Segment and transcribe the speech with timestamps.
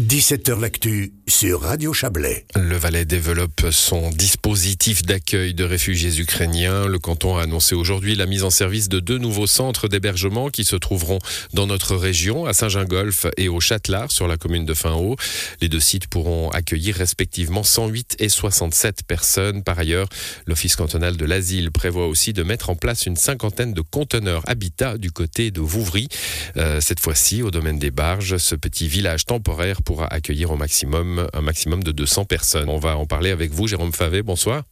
[0.00, 2.46] 17h L'actu sur Radio Chablais.
[2.56, 6.88] Le Valais développe son dispositif d'accueil de réfugiés ukrainiens.
[6.88, 10.64] Le canton a annoncé aujourd'hui la mise en service de deux nouveaux centres d'hébergement qui
[10.64, 11.20] se trouveront
[11.52, 15.14] dans notre région, à Saint-Gingolf et au Châtelard, sur la commune de Finhaut.
[15.60, 19.62] Les deux sites pourront accueillir respectivement 108 et 67 personnes.
[19.62, 20.08] Par ailleurs,
[20.46, 24.98] l'Office cantonal de l'asile prévoit aussi de mettre en place une cinquantaine de conteneurs habitat
[24.98, 26.08] du côté de Vouvry.
[26.56, 31.28] Euh, cette fois-ci, au domaine des barges, ce petit village temporaire pourra accueillir au maximum
[31.32, 32.68] un maximum de 200 personnes.
[32.68, 34.22] On va en parler avec vous, Jérôme Favet.
[34.22, 34.64] Bonsoir.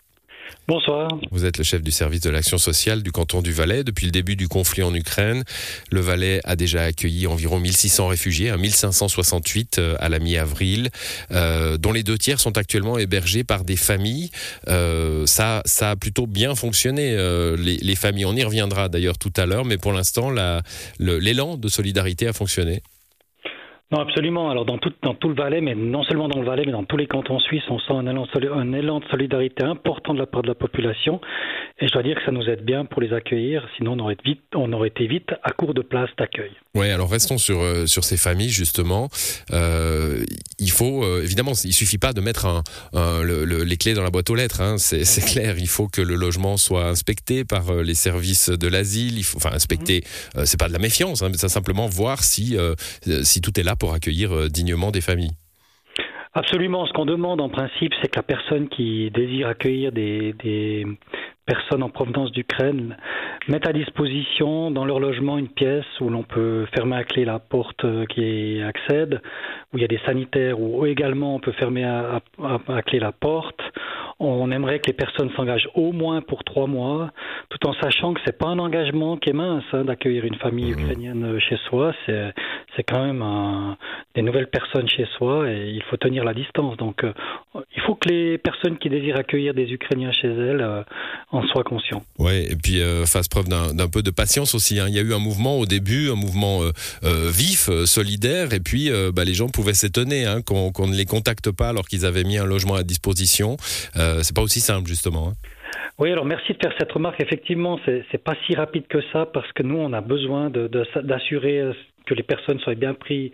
[0.69, 1.09] Bonsoir.
[1.33, 3.83] Vous êtes le chef du service de l'action sociale du canton du Valais.
[3.83, 5.43] Depuis le début du conflit en Ukraine,
[5.91, 10.91] le Valais a déjà accueilli environ 1600 réfugiés, 1568 euh, à la mi-avril,
[11.33, 14.31] euh, dont les deux tiers sont actuellement hébergés par des familles.
[14.69, 17.17] Euh, ça, ça a plutôt bien fonctionné,
[17.59, 18.27] les, les, familles.
[18.27, 20.33] On y reviendra d'ailleurs tout à l'heure, mais pour l'instant,
[21.01, 22.83] l'élan de solidarité a fonctionné.
[23.93, 24.51] Non, absolument.
[24.51, 26.85] Alors dans tout, dans tout le Valais, mais non seulement dans le Valais, mais dans
[26.85, 30.27] tous les cantons suisses, on sent un élan, un élan de solidarité important de la
[30.27, 31.21] part de la population.
[31.79, 34.17] Et je dois dire que ça nous aide bien pour les accueillir, sinon on aurait,
[34.25, 36.53] vite, on aurait été vite à court de place d'accueil.
[36.75, 39.09] Oui, alors restons sur, euh, sur ces familles, justement.
[39.53, 40.25] Euh,
[40.59, 42.63] il faut, euh, évidemment, il suffit pas de mettre un,
[43.25, 45.57] les clés dans la boîte aux lettres, hein, c'est clair.
[45.59, 49.19] Il faut que le logement soit inspecté par euh, les services de l'asile.
[49.19, 50.03] Il faut, enfin, inspecter,
[50.35, 50.45] mmh.
[50.47, 52.57] c'est pas de la méfiance, hein, mais c'est simplement voir si,
[53.23, 55.33] si tout est là pour accueillir euh, dignement des familles.
[56.35, 56.87] Absolument.
[56.87, 60.87] Ce qu'on demande en principe, c'est que la personne qui désire accueillir des,
[61.45, 62.97] personnes en provenance d'Ukraine
[63.49, 67.41] mette à disposition dans leur logement une pièce où l'on peut fermer à clé la
[67.41, 69.21] porte euh, qui accède,
[69.73, 72.21] où il y a des sanitaires, ou également on peut fermer à
[72.87, 73.61] clé la porte.
[74.23, 77.11] On aimerait que les personnes s'engagent au moins pour trois mois,
[77.49, 80.71] tout en sachant que c'est pas un engagement qui est mince hein, d'accueillir une famille
[80.73, 80.79] mmh.
[80.79, 81.93] ukrainienne chez soi.
[82.07, 82.33] C'est
[82.77, 83.77] c'est quand même un,
[84.15, 86.77] des nouvelles personnes chez soi et il faut tenir la distance.
[86.77, 87.13] Donc euh,
[87.55, 90.83] il faut que les personnes qui désirent accueillir des Ukrainiens chez elles euh,
[91.31, 92.03] en soient conscients.
[92.19, 94.79] Ouais, et puis euh, fasse preuve d'un peu de patience aussi.
[94.79, 94.87] Hein.
[94.89, 96.61] Il y a eu un mouvement au début, un mouvement
[97.03, 101.69] vif, solidaire, et puis bah, les gens pouvaient s'étonner hein, qu'on ne les contacte pas
[101.69, 103.57] alors qu'ils avaient mis un logement à disposition.
[103.95, 105.29] c'est pas aussi simple justement.
[105.29, 105.33] Hein.
[105.99, 107.21] Oui, alors merci de faire cette remarque.
[107.21, 111.73] Effectivement, c'est pas si rapide que ça parce que nous, on a besoin d'assurer
[112.07, 113.33] que les personnes soient bien prises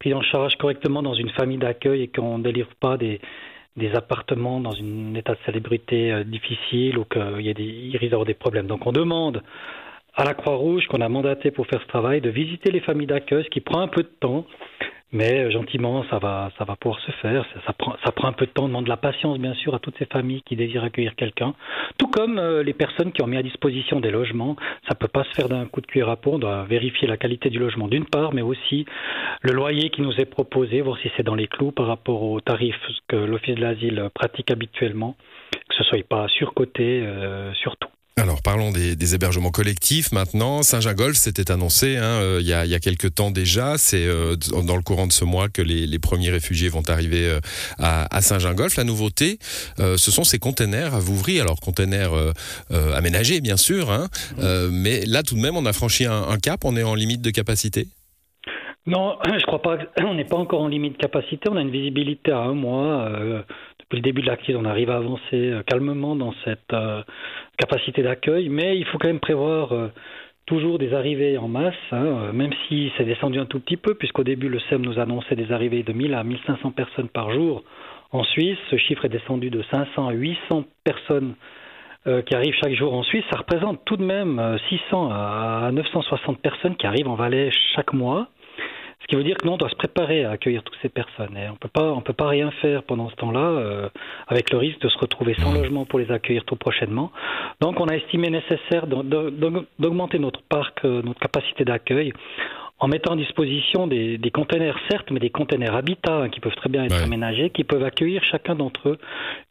[0.00, 3.20] pris en charge correctement dans une famille d'accueil et qu'on ne délivre pas des,
[3.94, 8.26] appartements dans un état de célébrité euh, difficile ou qu'il y a des, risque d'avoir
[8.26, 8.66] des problèmes.
[8.66, 9.42] Donc on demande
[10.14, 13.44] à la Croix-Rouge qu'on a mandaté pour faire ce travail de visiter les familles d'accueil,
[13.44, 14.44] ce qui prend un peu de temps,
[15.12, 17.44] mais euh, gentiment, ça va, ça va pouvoir se faire.
[17.66, 19.78] Ça, prend, ça prend un peu de temps, demande de la patience, bien sûr, à
[19.78, 21.54] toutes ces familles qui désirent accueillir quelqu'un.
[21.98, 24.56] Tout comme euh, les personnes qui ont mis à disposition des logements.
[24.88, 26.34] Ça peut pas se faire d'un coup de cuir à peau.
[26.34, 28.86] On doit vérifier la qualité du logement d'une part, mais aussi
[29.42, 32.40] le loyer qui nous est proposé, voir si c'est dans les clous par rapport aux
[32.40, 32.76] tarifs
[33.08, 35.16] que l'Office de l'asile pratique habituellement,
[35.52, 37.88] que ce soit pas surcoté, euh, surtout.
[38.20, 40.62] Alors parlons des, hébergements collectifs maintenant.
[40.62, 43.78] Saint-Gingolf s'était annoncé hein, euh, il, y a, il y a quelques temps déjà.
[43.78, 47.40] C'est euh, dans le courant de ce mois que les, premiers réfugiés vont arriver euh,
[47.78, 48.76] à, Saint-Gingolf.
[48.76, 49.38] La nouveauté,
[49.78, 51.40] ce sont ces containers à Vouvry.
[51.40, 52.12] Alors containers
[52.94, 54.08] aménagés bien sûr, hein,
[54.70, 56.64] mais là tout de même on a franchi un, cap.
[56.64, 57.86] On est en limite de capacité?
[58.86, 59.78] Non, je crois pas.
[60.04, 61.48] On n'est pas encore en limite de capacité.
[61.50, 63.08] On a une visibilité à un mois.
[63.78, 66.74] depuis le début de la crise, on arrive à avancer calmement dans cette
[67.60, 69.88] capacité d'accueil, mais il faut quand même prévoir euh,
[70.46, 73.94] toujours des arrivées en masse, hein, euh, même si c'est descendu un tout petit peu,
[73.94, 77.62] puisqu'au début le SEM nous annonçait des arrivées de 1000 à 1500 personnes par jour.
[78.12, 81.34] En Suisse, ce chiffre est descendu de 500 à 800 personnes
[82.06, 83.24] euh, qui arrivent chaque jour en Suisse.
[83.30, 88.28] Ça représente tout de même 600 à 960 personnes qui arrivent en Valais chaque mois.
[89.10, 91.36] Qui veut dire que nous, on doit se préparer à accueillir toutes ces personnes.
[91.36, 93.88] Et on peut pas, on peut pas rien faire pendant ce temps-là, euh,
[94.28, 95.54] avec le risque de se retrouver sans mmh.
[95.56, 97.10] logement pour les accueillir tout prochainement.
[97.60, 102.12] Donc, on a estimé nécessaire d'augmenter notre parc, euh, notre capacité d'accueil,
[102.80, 106.54] en mettant à disposition des, des containers, certes, mais des containers habitat hein, qui peuvent
[106.56, 108.98] très bien être aménagés, qui peuvent accueillir chacun d'entre eux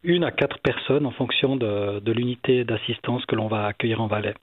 [0.04, 4.08] une à quatre personnes en fonction de, de l'unité d'assistance que l'on va accueillir en
[4.08, 4.34] Valais.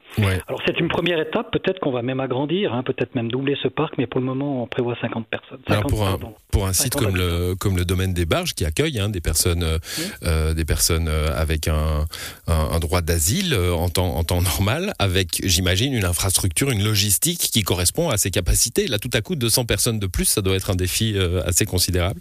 [0.47, 3.69] Alors c'est une première étape, peut-être qu'on va même agrandir, hein, peut-être même doubler ce
[3.69, 5.59] parc, mais pour le moment on prévoit 50 personnes.
[5.89, 6.19] pour, un,
[6.53, 9.65] pour un site comme le, comme le domaine des Barges qui accueille hein, des personnes,
[9.65, 9.79] euh,
[10.23, 12.05] euh des personnes euh, avec un,
[12.47, 17.51] un, un droit d'asile en temps, en temps normal, avec j'imagine une infrastructure, une logistique
[17.53, 20.55] qui correspond à ses capacités Là, tout à coup, 200 personnes de plus, ça doit
[20.55, 22.21] être un défi euh, assez considérable.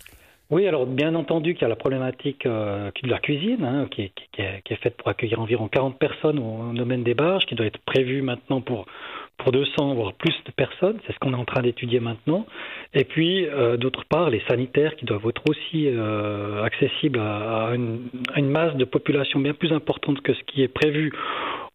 [0.52, 4.04] Oui, alors bien entendu qu'il y a la problématique euh, de la cuisine, hein, qui,
[4.38, 8.22] est, faite pour accueillir environ 40 personnes au domaine des barges, qui doit être prévue
[8.22, 8.86] maintenant pour,
[9.38, 10.98] pour 200 voire plus de personnes.
[11.06, 12.46] C'est ce qu'on est en train d'étudier maintenant.
[12.94, 15.90] Et puis, euh, d'autre part, les sanitaires qui doivent être aussi
[16.64, 21.12] accessibles à, une, masse de population bien plus importante que ce qui est prévu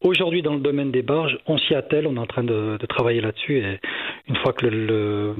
[0.00, 1.38] aujourd'hui dans le domaine des barges.
[1.47, 3.58] On s'y attelle, on est en train de, de travailler là-dessus.
[3.58, 3.81] Et
[4.29, 5.35] une fois que le,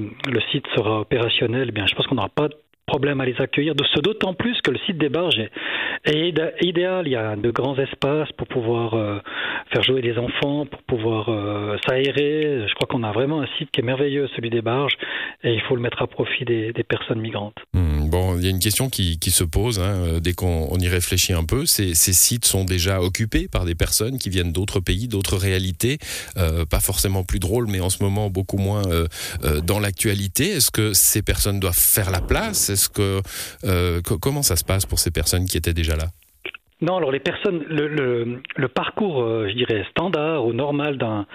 [0.51, 2.49] site sera opérationnel, eh bien, je pense qu'on n'aura pas
[2.87, 5.39] problème à les accueillir, de ce d'autant plus que le site des barges
[6.03, 7.07] est, idéal.
[7.07, 9.19] Il y a de grands espaces pour pouvoir euh,
[9.71, 12.65] faire jouer les enfants, pour pouvoir euh, s'aérer.
[12.67, 14.97] Je crois qu'on a vraiment un site qui est merveilleux, celui des barges,
[15.43, 17.59] et il faut le mettre à profit des, personnes migrantes.
[17.73, 20.87] Hmm, bon, il y a une question qui, se pose hein, euh, dès qu'on y
[20.87, 21.65] réfléchit un peu.
[21.65, 25.97] Ces, sites sont déjà occupés par des personnes qui viennent d'autres pays, d'autres réalités,
[26.35, 28.83] pas forcément plus drôles, mais en ce moment beaucoup moins
[29.63, 30.49] dans l'actualité.
[30.49, 32.89] Est-ce que ces personnes doivent faire la place?
[32.93, 33.21] Que
[33.65, 36.05] euh, comment ça se passe pour ces personnes qui étaient déjà là?
[36.81, 41.25] Non, alors les personnes, le, parcours, euh, je dirais standard ou normal d'un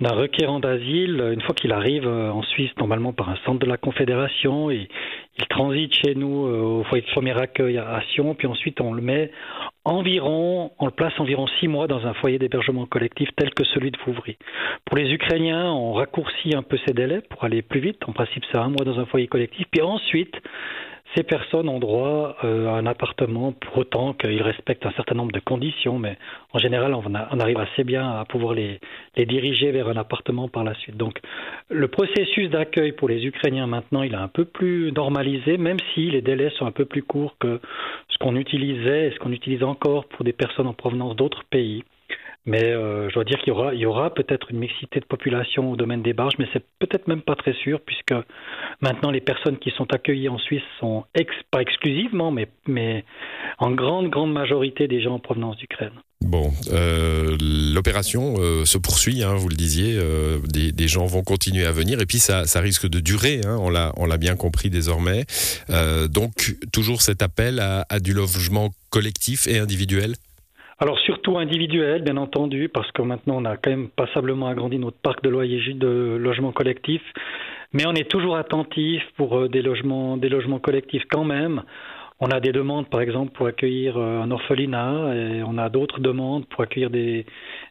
[0.00, 3.66] d'un requérant d'asile, une fois qu'il arrive euh, en Suisse, normalement par un centre de
[3.66, 4.88] la Confédération, et
[5.38, 9.02] il transite chez nous au foyer de premier accueil à Sion, puis ensuite on le
[9.02, 9.30] met
[9.84, 13.90] environ, on le place environ six mois dans un foyer d'hébergement collectif tel que celui
[13.90, 14.36] de Fouvry.
[14.84, 17.98] Pour les Ukrainiens, on raccourcit un peu ces délais pour aller plus vite.
[18.06, 19.66] En principe, c'est un mois dans un foyer collectif.
[19.70, 20.34] Puis ensuite,
[21.14, 25.32] ces personnes ont droit euh, à un appartement pour autant qu'ils respectent un certain nombre
[25.32, 26.16] de conditions, mais
[26.52, 28.80] en général, on, arrive assez bien à pouvoir les,
[29.16, 30.96] diriger vers un appartement par la suite.
[30.96, 31.20] Donc,
[31.70, 36.10] le processus d'accueil pour les Ukrainiens maintenant, il est un peu plus normalisé, même si
[36.10, 37.60] les délais sont un peu plus courts que
[38.08, 41.84] ce qu'on utilisait et ce qu'on utilise encore pour des personnes en provenance d'autres pays.
[42.46, 46.02] Mais euh, je dois dire qu'il y aura, peut-être une mixité de population au domaine
[46.02, 48.14] des barges, mais c'est peut-être même pas très sûr, puisque
[48.82, 51.04] maintenant les personnes qui sont accueillies en Suisse sont
[51.50, 52.30] pas exclusivement,
[52.66, 53.04] mais,
[53.58, 55.92] en grande, grande majorité des gens en provenance d'Ukraine.
[56.20, 59.98] Bon, euh, l'opération euh, se poursuit, hein, vous le disiez,
[60.46, 64.18] des, gens vont continuer à venir et puis ça, risque de durer, hein, on l'a
[64.18, 65.24] bien compris désormais.
[66.10, 70.14] Donc toujours cet appel à du logement collectif et individuel
[70.78, 74.98] alors surtout individuel, bien entendu, parce que maintenant on a quand même passablement agrandi notre
[74.98, 77.12] parc de loyers de logements collectifs,
[77.72, 81.62] mais on est toujours attentif pour euh, des logements, des logements collectifs quand même.
[82.20, 86.00] On a des demandes, par exemple, pour accueillir euh, un orphelinat, et on a d'autres
[86.00, 87.26] demandes pour accueillir des,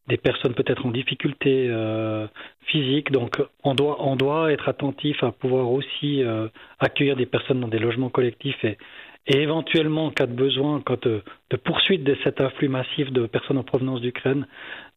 [0.07, 2.27] des personnes peut-être en difficulté euh,
[2.65, 3.11] physique.
[3.11, 6.49] Donc, on doit, on doit être attentif à pouvoir aussi euh,
[6.79, 8.77] accueillir des personnes dans des logements collectifs et,
[9.25, 11.23] et éventuellement, en cas de besoin, en cas de,
[11.63, 14.45] poursuite de cet afflux massif de personnes en provenance d'Ukraine,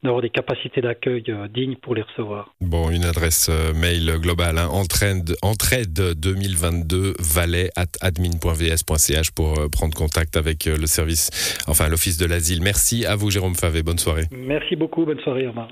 [0.02, 2.52] d'avoir des capacités d'accueil euh, dignes pour les recevoir.
[2.60, 9.68] Bon, une adresse euh, mail globale, hein, entraide, entraide 2022 valet at admin.vs.ch pour euh,
[9.68, 12.62] prendre contact avec le service, enfin l'Office de l'asile.
[12.62, 13.82] Merci à vous, Jérôme Favé.
[13.82, 14.24] Bonne soirée.
[14.32, 15.04] Merci beaucoup.
[15.04, 15.68] Bonne soirée, Omar.